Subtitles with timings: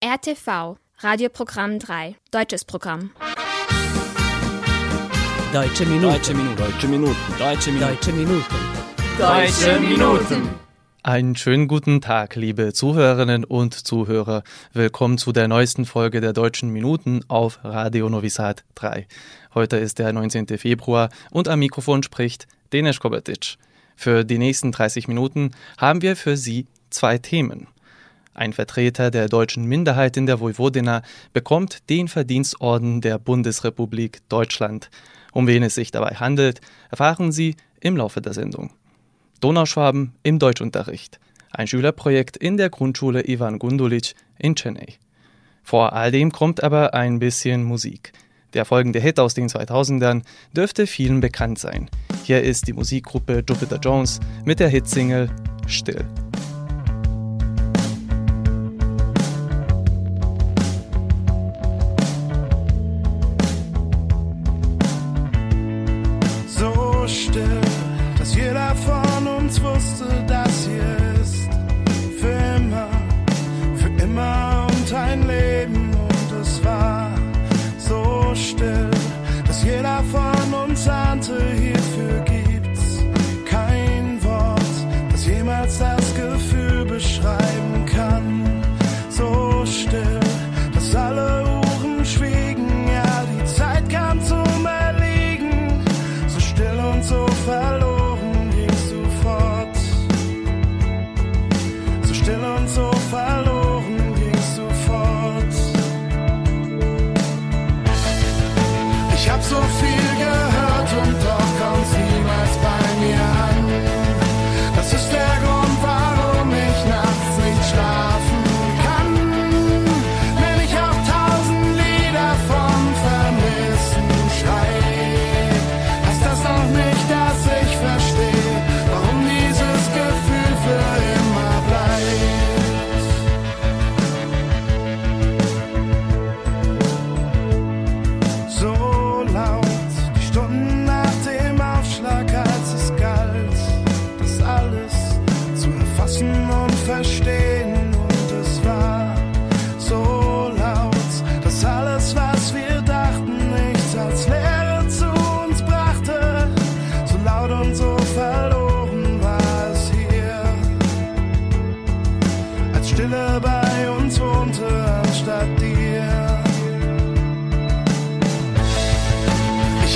[0.00, 3.10] RTV, Radioprogramm 3, deutsches Programm.
[5.52, 6.12] Deutsche Minuten.
[6.12, 6.56] Deutsche Minuten.
[6.56, 7.16] Deutsche Minuten.
[7.36, 7.82] Deutsche Minuten.
[7.82, 8.44] Deutsche Minuten.
[9.18, 10.48] Deutsche Minuten.
[11.02, 14.44] Einen schönen guten Tag, liebe Zuhörerinnen und Zuhörer.
[14.72, 19.04] Willkommen zu der neuesten Folge der Deutschen Minuten auf Radio Novi Sad 3.
[19.52, 20.46] Heute ist der 19.
[20.58, 23.56] Februar und am Mikrofon spricht Denis Kobetic.
[23.96, 27.66] Für die nächsten 30 Minuten haben wir für Sie zwei Themen.
[28.38, 31.02] Ein Vertreter der deutschen Minderheit in der Vojvodina
[31.32, 34.90] bekommt den Verdienstorden der Bundesrepublik Deutschland.
[35.32, 38.70] Um wen es sich dabei handelt, erfahren Sie im Laufe der Sendung.
[39.40, 41.18] Donauschwaben im Deutschunterricht.
[41.50, 44.94] Ein Schülerprojekt in der Grundschule Ivan Gundulic in Chennai.
[45.64, 48.12] Vor all dem kommt aber ein bisschen Musik.
[48.54, 50.22] Der folgende Hit aus den 2000ern
[50.54, 51.90] dürfte vielen bekannt sein.
[52.22, 55.28] Hier ist die Musikgruppe Jupiter Jones mit der Hitsingle
[55.66, 56.06] Still.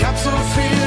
[0.03, 0.82] Ich hab so viel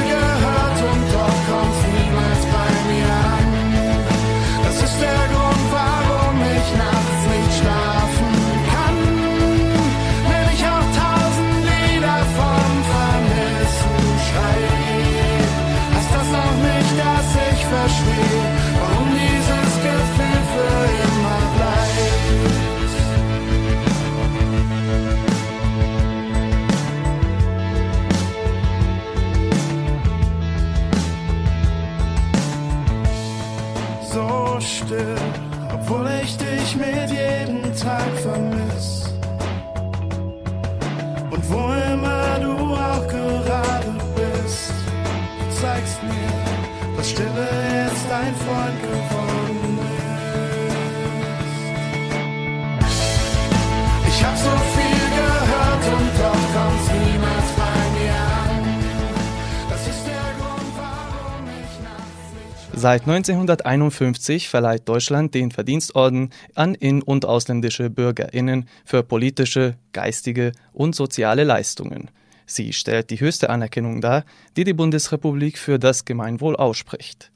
[62.78, 70.94] Seit 1951 verleiht Deutschland den Verdienstorden an in- und ausländische Bürgerinnen für politische, geistige und
[70.94, 72.10] soziale Leistungen.
[72.44, 74.26] Sie stellt die höchste Anerkennung dar,
[74.58, 77.32] die die Bundesrepublik für das Gemeinwohl ausspricht.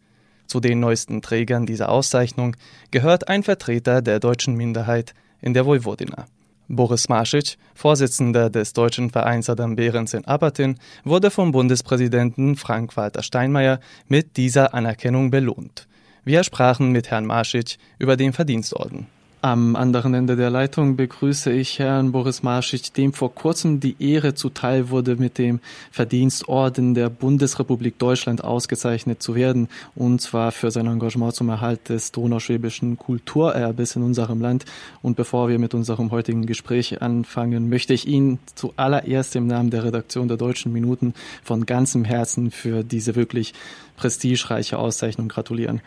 [0.47, 2.55] Zu den neuesten Trägern dieser Auszeichnung
[2.91, 6.27] gehört ein Vertreter der deutschen Minderheit in der Vojvodina.
[6.71, 13.81] Boris Marschitsch, Vorsitzender des deutschen Vereins Adam Behrens in Apatin, wurde vom Bundespräsidenten Frank-Walter Steinmeier
[14.07, 15.89] mit dieser Anerkennung belohnt.
[16.25, 19.09] Wir sprachen mit Herrn Marschitsch über den Verdienstorden.
[19.43, 24.35] Am anderen Ende der Leitung begrüße ich Herrn Boris Marschitsch, dem vor kurzem die Ehre
[24.35, 25.61] zuteil wurde, mit dem
[25.91, 32.13] Verdienstorden der Bundesrepublik Deutschland ausgezeichnet zu werden, und zwar für sein Engagement zum Erhalt des
[32.13, 34.67] donauschwäbischen Kulturerbes in unserem Land.
[35.01, 39.85] Und bevor wir mit unserem heutigen Gespräch anfangen, möchte ich Ihnen zuallererst im Namen der
[39.85, 43.55] Redaktion der Deutschen Minuten von ganzem Herzen für diese wirklich
[43.97, 45.81] prestigereiche Auszeichnung gratulieren.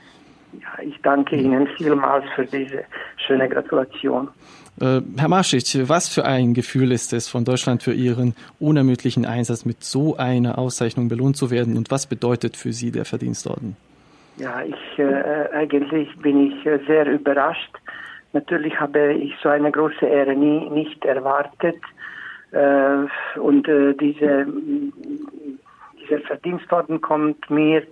[0.62, 2.84] Ja, ich danke Ihnen vielmals für diese
[3.18, 4.30] schöne Gratulation.
[4.80, 9.66] Äh, Herr Marschitsch, was für ein Gefühl ist es, von Deutschland für Ihren unermüdlichen Einsatz
[9.66, 13.76] mit so einer Auszeichnung belohnt zu werden und was bedeutet für Sie der Verdienstorden?
[14.38, 17.72] Ja, ich äh, eigentlich bin ich äh, sehr überrascht.
[18.34, 21.78] Natürlich habe ich so eine große Ehre nie nicht erwartet
[22.52, 24.48] äh, und äh, diese
[26.02, 27.84] dieser Verdienstorden kommt mir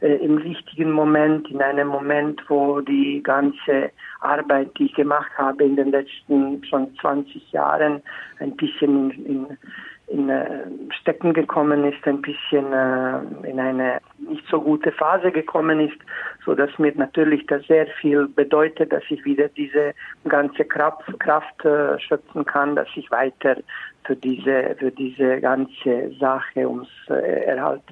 [0.00, 3.90] äh, im richtigen Moment, in einem Moment, wo die ganze
[4.20, 8.02] Arbeit, die ich gemacht habe in den letzten schon 20 Jahren,
[8.38, 9.58] ein bisschen in, in,
[10.06, 10.66] in äh,
[11.00, 15.98] Stecken gekommen ist, ein bisschen äh, in eine nicht so gute Phase gekommen ist,
[16.44, 19.94] so dass mir natürlich das sehr viel bedeutet, dass ich wieder diese
[20.28, 23.56] ganze Kraft, Kraft äh, schöpfen kann, dass ich weiter
[24.04, 27.82] für diese für diese ganze Sache ums äh, Erhalt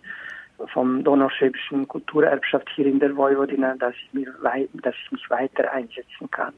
[0.73, 4.33] vom donauschwäbischen Kulturerbschaft hier in der Vojvodina, dass ich, mir,
[4.83, 6.53] dass ich mich weiter einsetzen kann.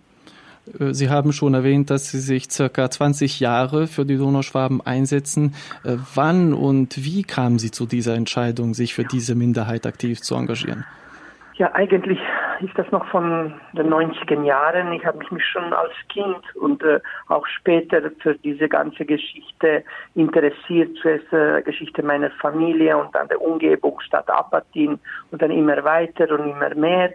[0.78, 5.54] Äh, Sie haben schon erwähnt, dass Sie sich circa 20 Jahre für die Donauschwaben einsetzen.
[5.84, 10.34] Äh, wann und wie kamen Sie zu dieser Entscheidung, sich für diese Minderheit aktiv zu
[10.34, 10.84] engagieren?
[11.56, 12.20] Ja, eigentlich
[12.60, 14.92] ist das noch von den 90er Jahren.
[14.92, 19.84] Ich habe mich schon als Kind und äh, auch später für diese ganze Geschichte
[20.14, 20.96] interessiert.
[21.00, 24.98] Zuerst äh, Geschichte meiner Familie und dann der Umgebung Stadt Apatin
[25.30, 27.12] und dann immer weiter und immer mehr.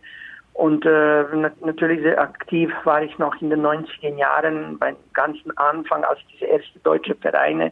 [0.53, 1.23] Und äh,
[1.61, 6.47] natürlich sehr aktiv war ich noch in den 90er Jahren beim ganzen Anfang, als diese
[6.47, 7.71] ersten deutsche Vereine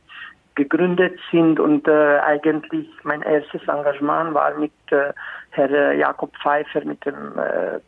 [0.55, 5.13] gegründet sind und äh, eigentlich mein erstes Engagement war mit äh,
[5.51, 7.79] Herr Jakob Pfeiffer, mit dem äh,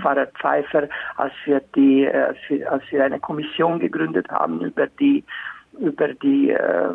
[0.00, 5.24] Pfarrer Pfeiffer, als wir die, äh, wir, als wir eine Kommission gegründet haben über die
[5.78, 6.90] über die, äh,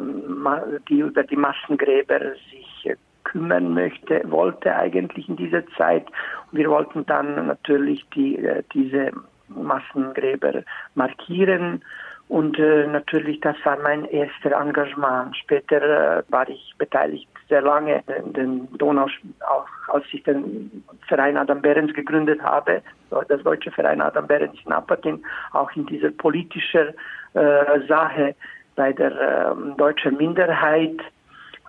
[0.88, 2.20] die über die Massengräber
[2.52, 2.96] sich
[3.28, 6.08] kümmern möchte, wollte eigentlich in dieser Zeit.
[6.52, 9.12] Und wir wollten dann natürlich die, äh, diese
[9.50, 10.64] Massengräber
[10.96, 11.84] markieren.
[12.30, 15.36] Und äh, natürlich, das war mein erster Engagement.
[15.38, 15.82] Später
[16.20, 19.08] äh, war ich beteiligt sehr lange in den Donau,
[19.50, 24.74] auch als ich den Verein Adam Behrens gegründet habe, das deutsche Verein Adam Behrens in
[24.74, 26.90] Apatin, auch in dieser politischen
[27.34, 28.36] äh, Sache
[28.76, 31.00] bei der äh, deutschen Minderheit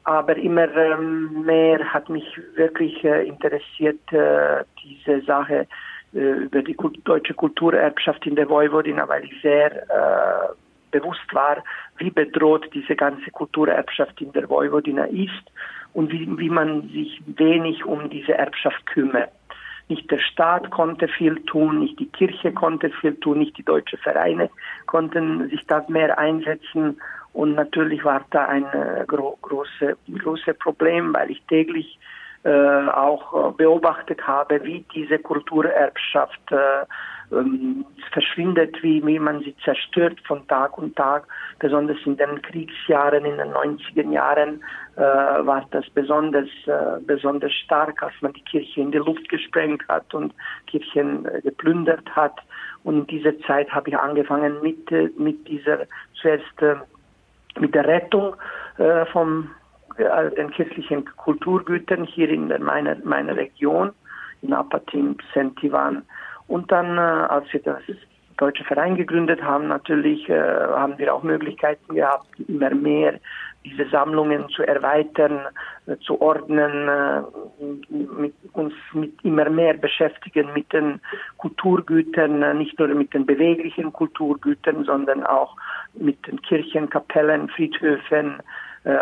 [0.08, 2.25] aber immer ähm, mehr hat mich
[2.55, 5.66] wirklich äh, interessiert äh, diese Sache
[6.12, 9.87] über die deutsche Kulturerbschaft in der Vojvodina, weil ich sehr
[10.90, 11.62] bewusst war,
[11.99, 15.52] wie bedroht diese ganze Kulturerbschaft in der Vojvodina ist
[15.93, 19.31] und wie, wie man sich wenig um diese Erbschaft kümmert.
[19.88, 23.99] Nicht der Staat konnte viel tun, nicht die Kirche konnte viel tun, nicht die deutschen
[23.99, 24.50] Vereine
[24.87, 27.00] konnten sich da mehr einsetzen
[27.32, 31.99] und natürlich war da ein äh, gro große, große Problem, weil ich täglich
[32.44, 36.85] äh, auch beobachtet habe, wie diese Kulturerbschaft äh,
[37.32, 41.26] ähm, verschwindet, wie, wie man sie zerstört von Tag und Tag.
[41.58, 44.62] Besonders in den Kriegsjahren, in den 90er Jahren
[44.96, 49.82] äh, war das besonders, äh, besonders stark, als man die Kirche in die Luft gesprengt
[49.88, 50.32] hat und
[50.67, 52.38] Kirchen äh, geplündert hat.
[52.84, 55.81] Und in dieser Zeit habe ich angefangen mit, äh, mit dieser
[56.20, 56.76] zuerst äh,
[57.58, 58.37] mit der Rettung
[58.79, 59.50] äh, äh,
[59.99, 63.93] den kirchlichen Kulturgütern hier in meiner, meiner Region,
[64.43, 66.03] in Apatin, Sentivan.
[66.49, 67.83] Und dann, äh, als wir das
[68.39, 73.20] deutsche Verein gegründet haben, natürlich äh, haben wir auch Möglichkeiten gehabt, immer mehr
[73.65, 75.41] diese Sammlungen zu erweitern,
[75.87, 77.25] äh, zu ordnen,
[77.91, 81.01] mit uns mit immer mehr beschäftigen mit den
[81.37, 85.56] Kulturgütern, nicht nur mit den beweglichen Kulturgütern, sondern auch
[85.94, 88.41] mit den Kirchen, Kapellen, Friedhöfen,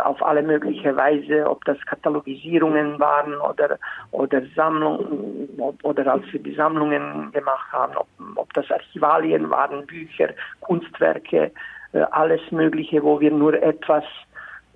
[0.04, 3.78] auf alle mögliche Weise, ob das Katalogisierungen waren oder,
[4.10, 5.48] oder Sammlungen,
[5.82, 11.52] oder als wir die Sammlungen gemacht haben, ob, ob das Archivalien waren, Bücher, Kunstwerke,
[11.92, 14.04] äh, alles Mögliche, wo wir nur etwas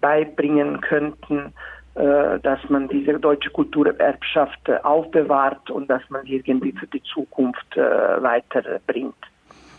[0.01, 1.53] beibringen könnten,
[1.95, 9.17] äh, dass man diese deutsche Kulturerbschaft aufbewahrt und dass man irgendwie für die Zukunft weiterbringt.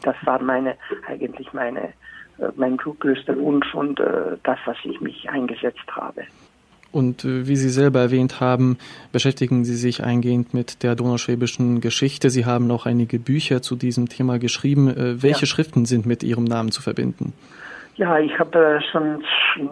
[0.03, 0.75] Das war meine,
[1.07, 1.91] eigentlich meine äh,
[2.55, 6.23] mein größter Wunsch und äh, das, was ich mich eingesetzt habe.
[6.91, 8.77] Und äh, wie Sie selber erwähnt haben,
[9.11, 12.29] beschäftigen Sie sich eingehend mit der donauschwäbischen Geschichte.
[12.29, 14.93] Sie haben auch einige Bücher zu diesem Thema geschrieben.
[15.21, 15.45] Welche ja.
[15.45, 17.33] Schriften sind mit Ihrem Namen zu verbinden?
[17.95, 19.23] Ja, ich habe schon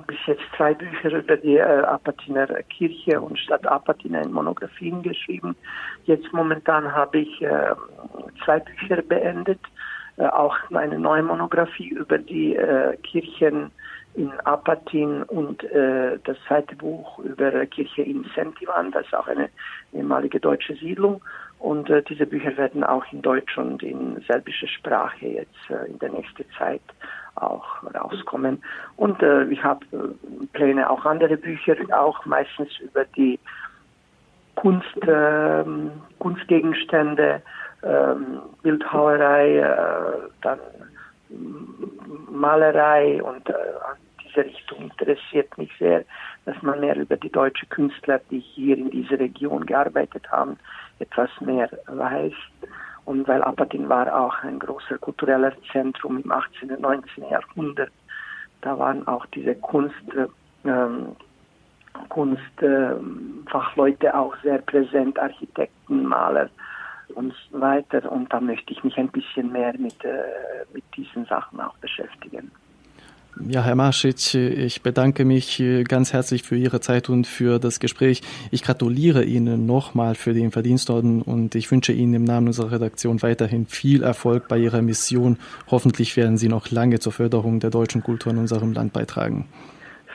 [0.06, 5.56] bis jetzt zwei Bücher über die äh, Apatiner Kirche und Stadt Apatina in Monographien geschrieben.
[6.06, 7.74] Jetzt momentan habe ich äh,
[8.46, 9.79] zwei Bücher beendet äh,
[10.20, 13.72] auch eine neue Monographie über die äh, Kirchen
[14.16, 19.50] in Apatin und äh, das zweite Buch über Kirche in Sentivan, das ist auch eine
[19.94, 21.22] ehemalige deutsche Siedlung.
[21.60, 26.00] Und äh, diese Bücher werden auch in Deutsch und in serbischer Sprache jetzt äh, in
[26.00, 26.82] der nächsten Zeit
[27.36, 28.64] auch rauskommen.
[28.96, 33.40] Und äh, ich habe äh, Pläne, auch andere Bücher, auch meistens über die
[34.56, 37.42] Kunst, ähm, Kunstgegenstände,
[37.84, 40.60] ähm, Bildhauerei, äh, dann
[42.32, 43.54] Malerei und äh,
[44.24, 46.04] diese Richtung interessiert mich sehr,
[46.46, 50.58] dass man mehr über die deutschen Künstler, die hier in dieser Region gearbeitet haben,
[51.00, 52.34] etwas mehr weiß.
[53.06, 56.72] Und weil Apatin war auch ein großer kultureller Zentrum im 18.
[56.72, 57.30] und 19.
[57.30, 57.92] Jahrhundert,
[58.62, 59.96] da waren auch diese Kunst,
[60.66, 61.16] ähm,
[62.10, 66.50] Kunstfachleute äh, auch sehr präsent, Architekten, Maler
[67.16, 68.12] und so weiter.
[68.12, 72.52] Und da möchte ich mich ein bisschen mehr mit, äh, mit diesen Sachen auch beschäftigen.
[73.48, 78.22] Ja, Herr Marschitsch, ich bedanke mich ganz herzlich für Ihre Zeit und für das Gespräch.
[78.52, 83.22] Ich gratuliere Ihnen nochmal für den Verdienstorden und ich wünsche Ihnen im Namen unserer Redaktion
[83.22, 85.38] weiterhin viel Erfolg bei Ihrer Mission.
[85.72, 89.48] Hoffentlich werden Sie noch lange zur Förderung der deutschen Kultur in unserem Land beitragen.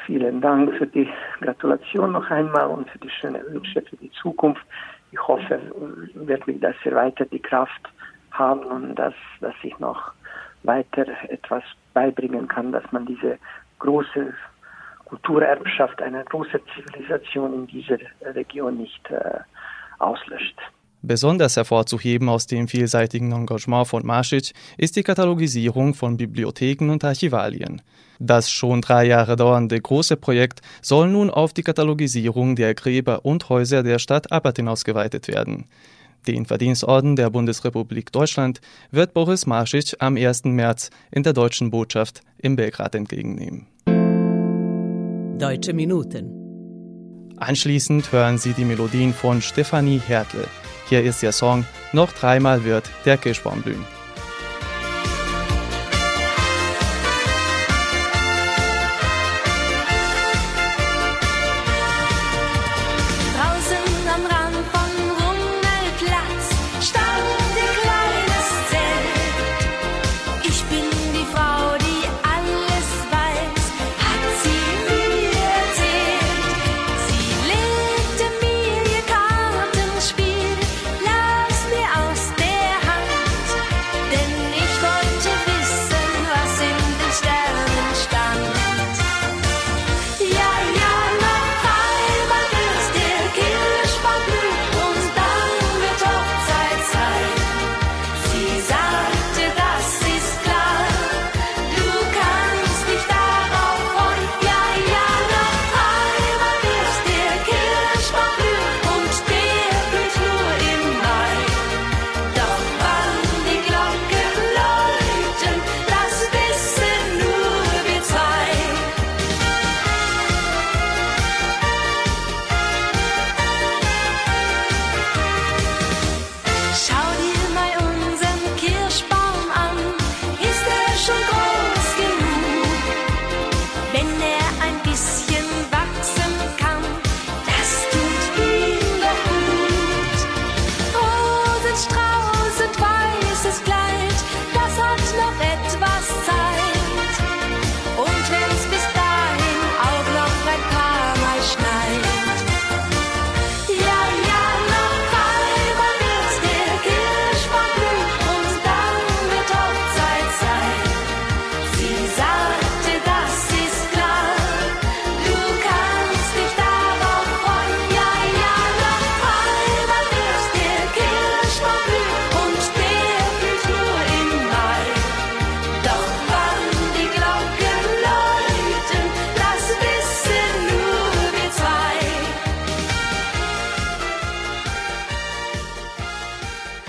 [0.06, 1.08] Vielen Dank für die
[1.40, 4.60] Gratulation noch einmal und für die schönen Wünsche für die Zukunft.
[5.14, 5.60] Ich hoffe,
[6.14, 7.88] wird mich das hier weiter die Kraft
[8.32, 10.12] haben und dass, dass ich noch
[10.64, 13.38] weiter etwas beibringen kann, dass man diese
[13.78, 14.34] große
[15.04, 19.38] Kulturerbschaft einer großen Zivilisation in dieser Region nicht äh,
[20.00, 20.58] auslöscht.
[21.06, 27.82] Besonders hervorzuheben aus dem vielseitigen Engagement von Marsic ist die Katalogisierung von Bibliotheken und Archivalien.
[28.18, 33.50] Das schon drei Jahre dauernde große Projekt soll nun auf die Katalogisierung der Gräber und
[33.50, 35.66] Häuser der Stadt Apatin ausgeweitet werden.
[36.26, 40.44] Den Verdienstorden der Bundesrepublik Deutschland wird Boris Marschitsch am 1.
[40.44, 43.66] März in der deutschen Botschaft in Belgrad entgegennehmen.
[45.38, 46.40] Deutsche Minuten.
[47.36, 50.46] Anschließend hören Sie die Melodien von Stefanie Hertle.
[50.88, 53.93] Hier ist ihr Song Noch dreimal wird der Kirschbaum blühen.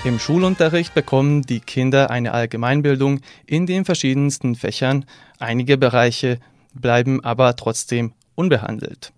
[0.05, 5.05] Im Schulunterricht bekommen die Kinder eine Allgemeinbildung in den verschiedensten Fächern.
[5.39, 6.37] Einige Bereiche
[6.75, 9.13] bleiben aber trotzdem unbehandelt.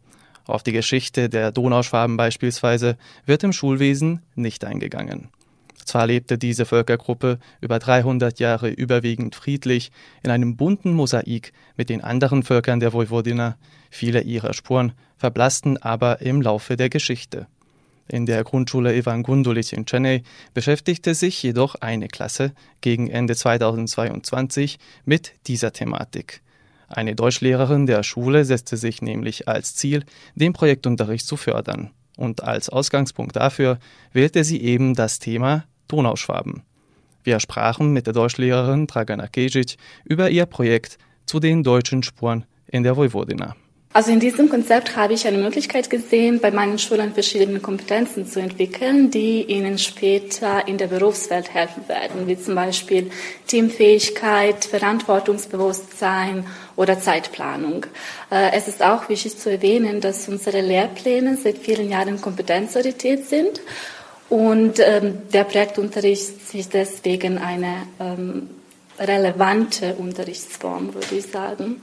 [0.46, 5.28] Auf die Geschichte der Donauschwaben beispielsweise wird im Schulwesen nicht eingegangen.
[5.84, 9.92] Zwar lebte diese Völkergruppe über 300 Jahre überwiegend friedlich
[10.24, 13.58] in einem bunten Mosaik mit den anderen Völkern der Vojvodina,
[13.90, 17.48] viele ihrer Spuren verblassten aber im Laufe der Geschichte.
[18.10, 20.24] In der Grundschule Ivan Gundulic in Chennai
[20.54, 26.42] beschäftigte sich jedoch eine Klasse gegen Ende 2022 mit dieser Thematik.
[26.88, 31.92] Eine Deutschlehrerin der Schule setzte sich nämlich als Ziel, den Projektunterricht zu fördern.
[32.16, 33.78] Und als Ausgangspunkt dafür
[34.14, 36.64] wählte sie eben das Thema Donauschwaben.
[37.24, 42.84] Wir sprachen mit der Deutschlehrerin Dragana Kejic über ihr Projekt zu den deutschen Spuren in
[42.84, 43.56] der Vojvodina.
[43.98, 48.40] Also in diesem Konzept habe ich eine Möglichkeit gesehen, bei meinen Schülern verschiedene Kompetenzen zu
[48.40, 53.10] entwickeln, die ihnen später in der Berufswelt helfen werden, wie zum Beispiel
[53.48, 57.88] Teamfähigkeit, Verantwortungsbewusstsein oder Zeitplanung.
[58.30, 63.62] Äh, es ist auch wichtig zu erwähnen, dass unsere Lehrpläne seit vielen Jahren kompetenzorientiert sind
[64.30, 68.48] und ähm, der Projektunterricht ist deswegen eine ähm,
[69.00, 71.82] relevante Unterrichtsform, würde ich sagen.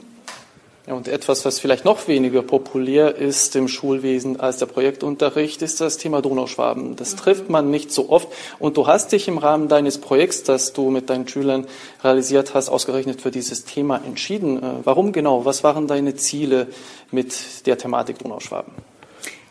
[0.87, 5.81] Ja, und etwas, was vielleicht noch weniger populär ist im Schulwesen als der Projektunterricht, ist
[5.81, 6.95] das Thema Donauschwaben.
[6.95, 7.19] Das mhm.
[7.19, 8.29] trifft man nicht so oft.
[8.59, 11.67] Und du hast dich im Rahmen deines Projekts, das du mit deinen Schülern
[12.03, 14.63] realisiert hast, ausgerechnet für dieses Thema entschieden.
[14.63, 15.47] Äh, warum genau?
[15.47, 16.67] Was waren deine Ziele
[17.11, 18.75] mit der Thematik Donauschwaben?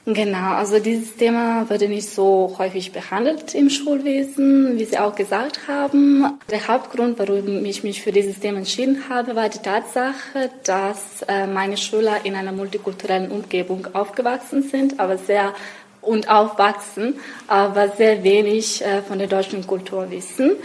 [0.06, 5.62] Genau, also dieses Thema wurde nicht so häufig behandelt im Schulwesen, wie Sie auch gesagt
[5.70, 6.26] haben.
[6.52, 11.48] Der Hauptgrund, warum ich mich für dieses Thema entschieden habe, war die Tatsache, dass äh,
[11.48, 15.54] meine Schüler in einer multikulturellen Umgebung aufgewachsen sind, aber sehr
[16.02, 17.16] und aufwachsen,
[17.48, 20.58] aber sehr wenig äh, von der deutschen Kultur wissen.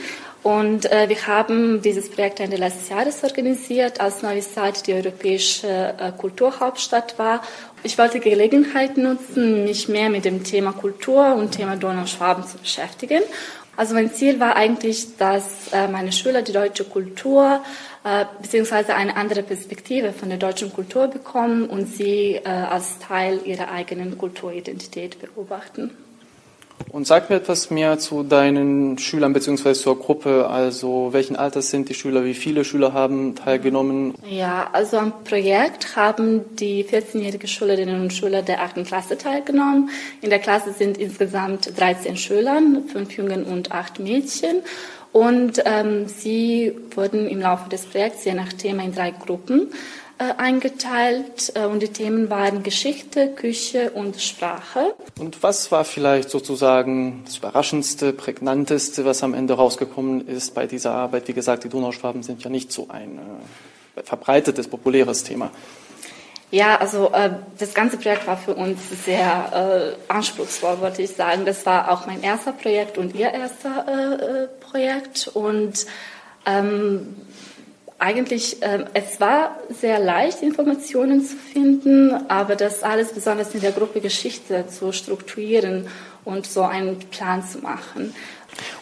[0.43, 5.67] Und äh, wir haben dieses Projekt Ende letztes Jahres organisiert, als Neue Zeit die europäische
[5.67, 7.43] äh, Kulturhauptstadt war.
[7.85, 13.23] Ich wollte Gelegenheit nutzen, mich mehr mit dem Thema Kultur und Thema Donauschwaben zu beschäftigen.
[13.77, 17.61] Also mein Ziel war eigentlich, dass äh, meine Schüler die deutsche Kultur
[18.03, 23.41] äh, beziehungsweise eine andere Perspektive von der deutschen Kultur bekommen und sie äh, als Teil
[23.45, 25.93] ihrer eigenen Kulturidentität beobachten.
[26.91, 29.75] Und sag mir etwas mehr zu deinen Schülern bzw.
[29.75, 30.49] zur Gruppe.
[30.49, 32.25] Also welchen Alters sind die Schüler?
[32.25, 34.15] Wie viele Schüler haben teilgenommen?
[34.29, 38.85] Ja, also am Projekt haben die 14-jährige Schülerinnen und Schüler der 8.
[38.87, 39.91] Klasse teilgenommen.
[40.23, 44.63] In der Klasse sind insgesamt 13 Schüler, fünf Jungen und acht Mädchen.
[45.13, 49.69] Und ähm, sie wurden im Laufe des Projekts je nach Thema in drei Gruppen
[50.25, 54.95] eingeteilt äh, und die Themen waren Geschichte, Küche und Sprache.
[55.19, 60.93] Und was war vielleicht sozusagen das Überraschendste, Prägnanteste, was am Ende rausgekommen ist bei dieser
[60.93, 61.29] Arbeit?
[61.29, 63.19] Wie gesagt, die Donauschwaben sind ja nicht so ein
[63.97, 65.51] äh, verbreitetes, populäres Thema.
[66.51, 71.45] Ja, also äh, das ganze Projekt war für uns sehr äh, anspruchsvoll, wollte ich sagen.
[71.45, 75.87] Das war auch mein erster Projekt und ihr erster äh, äh Projekt und
[76.47, 77.17] ähm,
[77.99, 83.73] eigentlich, äh, es war sehr leicht, Informationen zu finden, aber das alles besonders in der
[83.73, 85.87] Gruppe Geschichte zu strukturieren
[86.25, 88.15] und so einen Plan zu machen.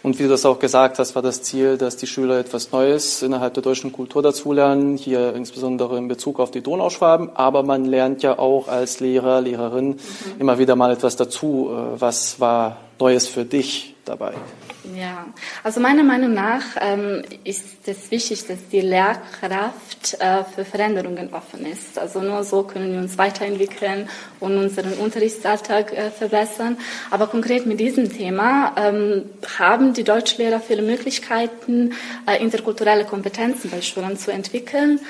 [0.01, 3.21] Und wie du das auch gesagt hast, war das Ziel, dass die Schüler etwas Neues
[3.21, 7.35] innerhalb der deutschen Kultur dazulernen, hier insbesondere in Bezug auf die Donauschwaben.
[7.35, 9.99] Aber man lernt ja auch als Lehrer, Lehrerin mhm.
[10.39, 11.69] immer wieder mal etwas dazu.
[11.71, 14.33] Äh, was war Neues für dich dabei?
[14.95, 15.27] Ja,
[15.63, 21.65] also meiner Meinung nach ähm, ist es wichtig, dass die Lehrkraft äh, für Veränderungen offen
[21.65, 21.99] ist.
[21.99, 24.07] Also nur so können wir uns weiterentwickeln
[24.39, 26.77] und unseren Unterrichtsalltag äh, verbessern.
[27.11, 29.25] Aber konkret mit diesem Thema ähm,
[29.59, 31.93] haben die Deutschlehrer viele Möglichkeiten,
[32.25, 35.01] äh, interkulturelle Kompetenzen bei Schulen zu entwickeln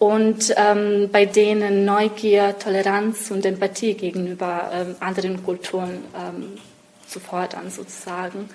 [0.00, 6.58] und ähm, bei denen Neugier, Toleranz und Empathie gegenüber ähm, anderen Kulturen ähm,
[7.10, 8.48] zu fordern sozusagen.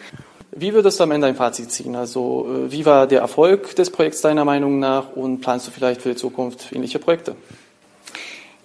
[0.51, 1.95] Wie würdest du am Ende ein Fazit ziehen?
[1.95, 6.01] Also äh, wie war der Erfolg des Projekts deiner Meinung nach und planst du vielleicht
[6.01, 7.35] für die Zukunft ähnliche Projekte?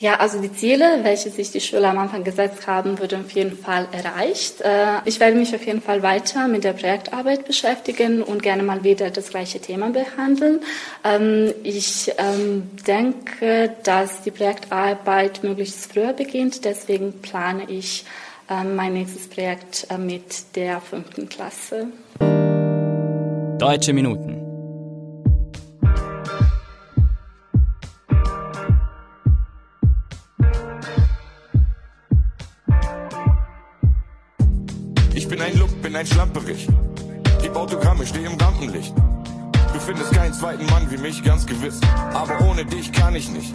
[0.01, 3.55] Ja, also die Ziele, welche sich die Schüler am Anfang gesetzt haben, wurden auf jeden
[3.55, 4.63] Fall erreicht.
[4.63, 8.83] Äh, ich werde mich auf jeden Fall weiter mit der Projektarbeit beschäftigen und gerne mal
[8.83, 10.61] wieder das gleiche Thema behandeln.
[11.05, 16.65] Ähm, ich ähm, denke, dass die Projektarbeit möglichst früher beginnt.
[16.65, 18.07] Deswegen plane ich
[18.51, 21.87] mein nächstes Projekt äh, mit der fünften Klasse.
[23.59, 24.37] Deutsche Minuten.
[35.15, 36.67] Ich bin ein Look, bin ein Schlamperich.
[37.41, 38.95] Gib Autogramme, steh im Rampenlicht.
[39.73, 41.81] Du findest keinen zweiten Mann wie mich, ganz gewiss.
[42.13, 43.55] Aber ohne dich kann ich nicht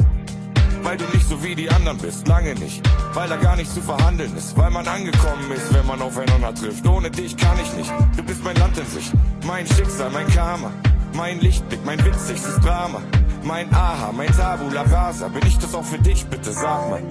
[0.85, 3.81] weil du nicht so wie die anderen bist, lange nicht, weil da gar nicht zu
[3.81, 6.85] verhandeln ist, weil man angekommen ist, wenn man aufeinander trifft.
[6.85, 9.11] Ohne dich kann ich nicht, du bist mein Land in sich,
[9.47, 10.71] mein Schicksal, mein Karma,
[11.13, 13.01] mein Lichtblick, mein witzigstes Drama,
[13.43, 15.27] mein Aha, mein Tabula Rasa.
[15.27, 17.01] Bin ich das auch für dich, bitte sag mal.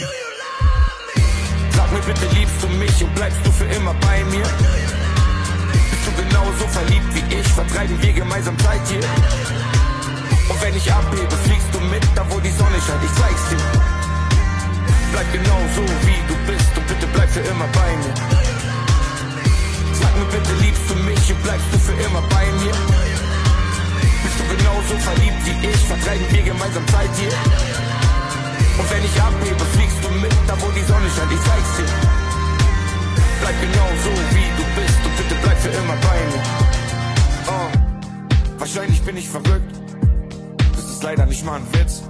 [1.70, 4.46] Sag mir bitte, liebst du mich und bleibst du für immer bei mir?
[5.90, 7.48] Bist du genauso verliebt wie ich?
[7.48, 9.00] Vertreiben wir gemeinsam Zeit hier?
[10.48, 11.36] Und wenn ich abhebe,
[11.94, 13.62] mit, da wo die Sonne scheint, ich zeig's dir.
[15.12, 18.14] Bleib genau so, wie du bist und bitte bleib für immer bei mir.
[20.00, 22.74] Sag mir bitte, liebst du mich und bleibst du für immer bei mir?
[24.24, 27.34] Bist du genauso verliebt wie ich, vertreiben wir gemeinsam Zeit hier.
[28.78, 31.90] Und wenn ich abhebe, fliegst du mit, da wo die Sonne scheint, ich zeig's dir.
[33.40, 36.44] Bleib genau so, wie du bist und bitte bleib für immer bei mir.
[37.54, 37.70] Oh.
[38.58, 39.83] Wahrscheinlich bin ich verrückt,
[41.04, 42.02] leider nicht mal ein Witz.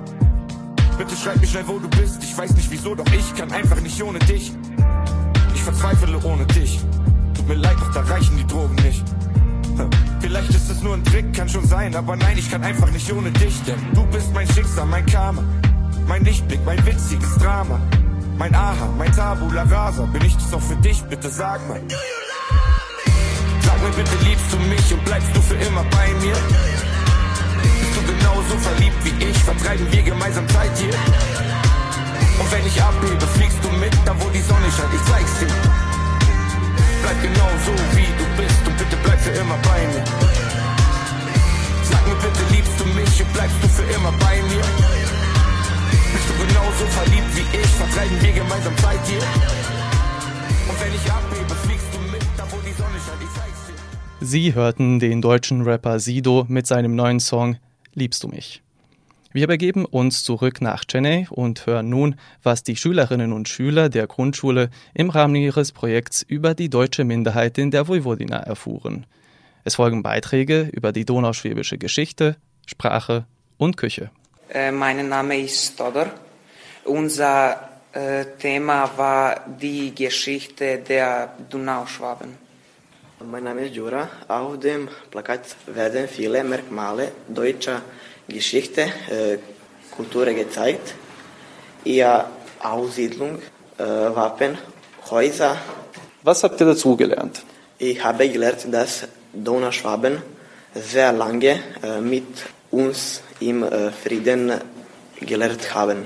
[0.97, 2.23] Bitte schreib mir schnell, wo du bist.
[2.23, 4.53] Ich weiß nicht wieso, doch ich kann einfach nicht ohne dich.
[5.53, 6.79] Ich verzweifle ohne dich.
[7.35, 9.03] Tut mir leid, doch da reichen die Drogen nicht.
[10.21, 13.13] Vielleicht ist es nur ein Trick, kann schon sein, aber nein, ich kann einfach nicht
[13.13, 15.43] ohne dich, denn du bist mein Schicksal, mein Karma,
[16.07, 17.81] mein Lichtblick, mein witziges Drama,
[18.39, 20.05] mein Aha, mein Tabula Rasa.
[20.05, 21.03] Bin ich das auch für dich?
[21.03, 21.81] Bitte sag mal.
[23.61, 26.94] Sag mir bitte, liebst du mich und bleibst du für immer bei mir?
[27.95, 29.39] Du genauso verliebt wie ich?
[29.39, 30.95] Vertreiben wir gemeinsam Zeit hier?
[32.41, 35.55] Und wenn ich abhebe, fliegst du mit, da wo die Sonne scheint, ich zeig's dir.
[37.03, 40.05] Bleib genau so, wie du bist und bitte bleib für immer bei mir.
[41.85, 44.65] Sag mir bitte, liebst du mich und bleibst du für immer bei mir?
[46.13, 47.71] Bist du genauso verliebt wie ich?
[47.79, 49.23] Vertreiben wir gemeinsam Zeit hier?
[50.69, 54.27] Und wenn ich abhebe, fliegst du mit, da wo die Sonne scheint, ich zeig's dir.
[54.27, 57.59] Sie hörten den deutschen Rapper Sido mit seinem neuen Song
[57.95, 58.63] Liebst du mich?
[59.33, 64.07] Wir begeben uns zurück nach Chennai und hören nun, was die Schülerinnen und Schüler der
[64.07, 69.07] Grundschule im Rahmen ihres Projekts über die deutsche Minderheit in der Vojvodina erfuhren.
[69.65, 73.27] Es folgen Beiträge über die donauschwäbische Geschichte, Sprache
[73.57, 74.11] und Küche.
[74.51, 76.11] Äh, mein Name ist Todor.
[76.85, 82.44] Unser äh, Thema war die Geschichte der Donauschwaben.
[83.31, 84.09] Mein Name ist Jura.
[84.29, 87.81] Auf dem Plakat werden viele Merkmale deutscher
[88.29, 89.39] Geschichte, äh,
[89.91, 90.95] Kultur gezeigt.
[91.85, 92.27] Ihre
[92.63, 93.39] Aussiedlung,
[93.79, 94.59] äh, Wappen,
[95.11, 95.57] Häuser.
[96.23, 97.43] Was habt ihr dazu gelernt?
[97.79, 100.23] Ich habe gelernt, dass Donauschwaben
[100.75, 102.27] sehr lange äh, mit
[102.71, 104.53] uns im äh, Frieden
[105.21, 106.05] gelernt haben.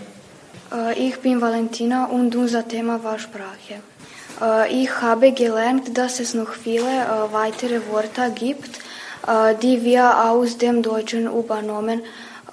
[0.73, 3.83] Äh, ich bin Valentina und unser Thema war Sprache.
[4.70, 8.79] Ich habe gelernt, dass es noch viele weitere Wörter gibt,
[9.62, 12.03] die wir aus dem Deutschen übernommen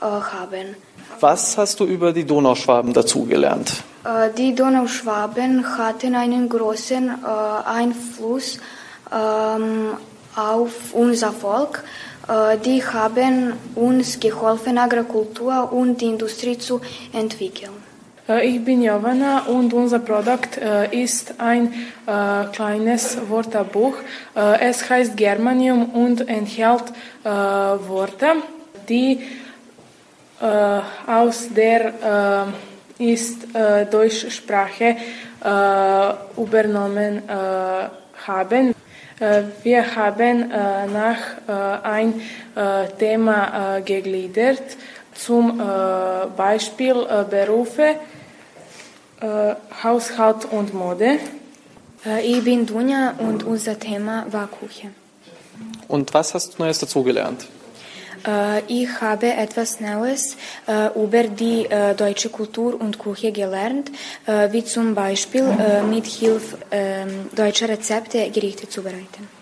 [0.01, 0.75] haben.
[1.19, 3.83] Was hast du über die Donauschwaben dazugelernt?
[4.37, 8.59] Die Donauschwaben hatten einen großen Einfluss
[10.35, 11.83] auf unser Volk.
[12.65, 16.81] Die haben uns geholfen, Agrikultur und Industrie zu
[17.13, 17.94] entwickeln.
[18.27, 20.57] Ich bin Jovana und unser Produkt
[20.89, 21.71] ist ein
[22.53, 23.97] kleines Wörterbuch.
[24.33, 26.85] Es heißt Germanium und enthält
[27.23, 28.25] Worte,
[28.89, 29.21] die
[31.05, 32.47] aus der
[32.97, 33.43] ist
[33.91, 34.95] Deutschsprache
[36.35, 37.21] übernommen
[38.25, 38.73] haben.
[39.61, 40.49] Wir haben
[40.91, 42.21] nach ein
[42.97, 44.63] Thema gegliedert,
[45.15, 45.57] zum
[46.37, 46.93] Beispiel
[47.29, 47.95] Berufe,
[49.83, 51.17] Haushalt und Mode.
[52.21, 54.89] Ich bin Dunja und unser Thema war Küche.
[55.87, 57.47] Und was hast du Neues dazugelernt?
[58.67, 60.35] Ich habe etwas Neues
[60.95, 63.91] über die deutsche Kultur und Küche gelernt,
[64.49, 65.45] wie zum Beispiel
[65.89, 66.57] mit Hilfe
[67.35, 69.34] deutscher Rezepte Gerichte zubereiten.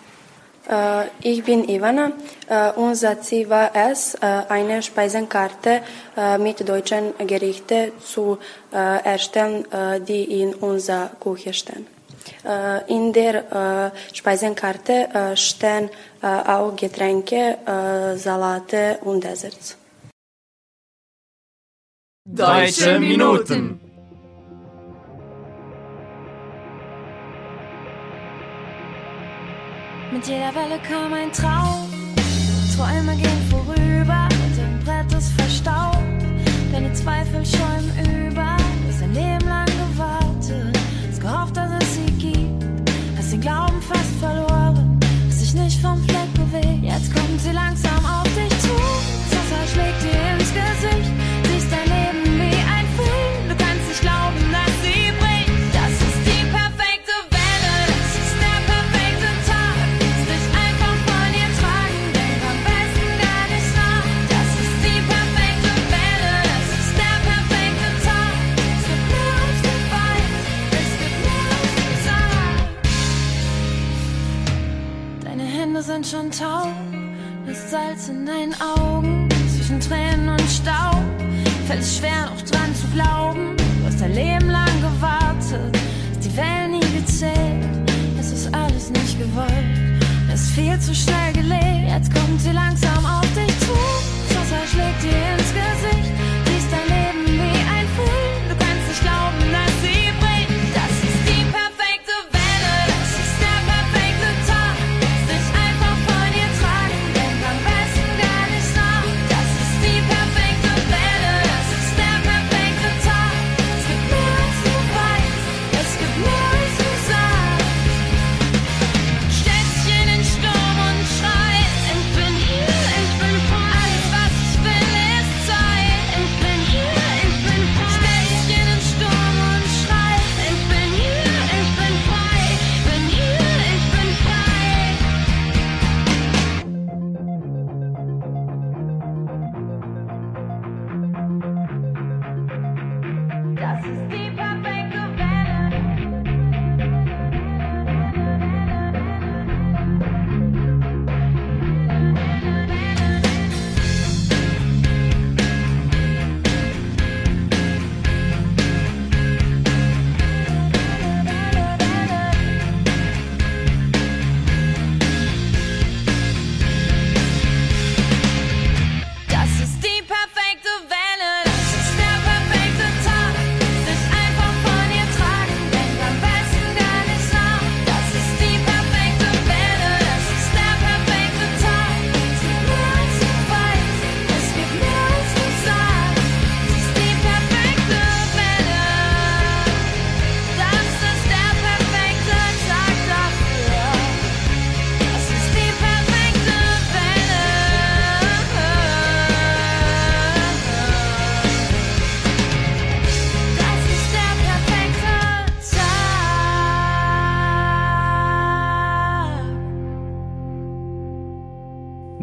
[1.22, 2.14] Ich bin Ivana.
[2.76, 5.82] Unser Ziel war es, eine Speisenkarte
[6.40, 8.38] mit deutschen Gerichten zu
[8.72, 9.66] erstellen,
[10.08, 11.86] die in unserer Küche stehen.
[12.88, 15.90] In der Speisenkarte stehen
[16.22, 17.58] auch Getränke,
[18.16, 19.78] Salate und Desserts.
[22.26, 23.83] Deutsche Minuten.
[30.14, 31.90] Mit jeder Welle kam ein Traum.
[32.78, 35.98] Träume gehen vorüber, dein Brett ist verstaubt.
[36.72, 40.78] Deine Zweifel schäumen über, du hast ein Leben lang gewartet.
[41.10, 42.64] Hast gehofft, dass es sie gibt.
[43.18, 46.84] Hast den Glauben fast verloren, hast dich nicht vom Fleck bewegt.
[46.84, 48.33] Jetzt kommt sie langsam auf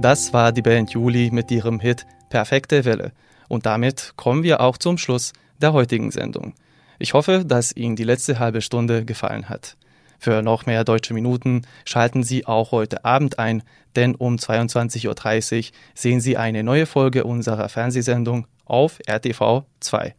[0.01, 3.13] Das war die Band Juli mit ihrem Hit Perfekte Welle.
[3.49, 6.55] Und damit kommen wir auch zum Schluss der heutigen Sendung.
[6.99, 9.77] Ich hoffe, dass Ihnen die letzte halbe Stunde gefallen hat.
[10.19, 13.63] Für noch mehr deutsche Minuten schalten Sie auch heute Abend ein,
[13.95, 20.15] denn um 22.30 Uhr sehen Sie eine neue Folge unserer Fernsehsendung auf RTV 2.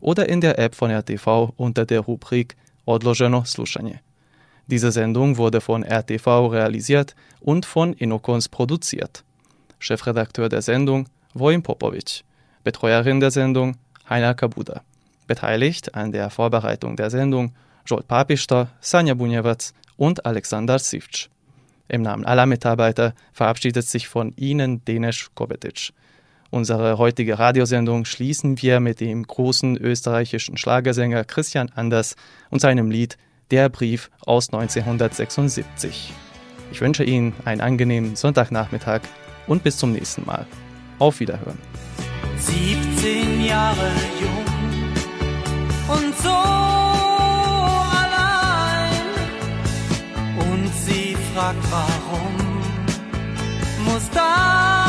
[0.00, 4.00] oder in der App von RTV unter der Rubrik Odloženo slušanje.
[4.66, 9.22] Diese Sendung wurde von RTV realisiert und von Inokons produziert.
[9.78, 12.24] Chefredakteur der Sendung Vojin Popovic,
[12.64, 13.76] Betreuerin der Sendung
[14.08, 14.82] Heiner Kabuda.
[15.26, 17.52] Beteiligt an der Vorbereitung der Sendung
[17.86, 21.28] Jolt Papister, Sanja Bunjevac und Alexander Sivc.
[21.88, 25.92] Im Namen aller Mitarbeiter verabschiedet sich von Ihnen Denis Kobetic.
[26.50, 32.16] Unsere heutige Radiosendung schließen wir mit dem großen österreichischen Schlagersänger Christian Anders
[32.50, 33.16] und seinem Lied
[33.50, 36.12] Der Brief aus 1976.
[36.72, 39.02] Ich wünsche Ihnen einen angenehmen Sonntagnachmittag
[39.46, 40.46] und bis zum nächsten Mal.
[40.98, 41.58] Auf Wiederhören.
[42.38, 44.44] 17 Jahre jung
[45.88, 46.75] und so
[51.46, 52.34] fragt, warum
[53.84, 54.85] muss das